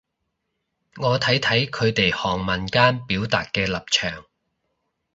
[0.97, 4.25] 我睇睇佢哋行文間表達嘅立場